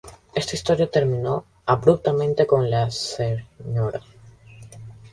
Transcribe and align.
Esta 0.33 0.55
historia 0.55 0.89
terminó 0.89 1.45
abruptamente 1.67 2.47
con 2.47 2.71
la 2.71 2.89
Srta. 2.89 4.01